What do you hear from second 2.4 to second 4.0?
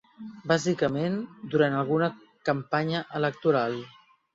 campanya electoral.